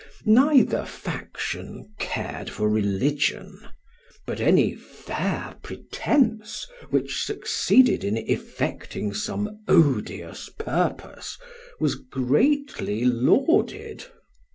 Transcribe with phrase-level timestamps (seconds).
[0.25, 3.59] Neither faction cared for religion;
[4.25, 11.37] but any fair pretence which succeeded in effecting some odious purpose
[11.79, 14.07] was greatly lauded.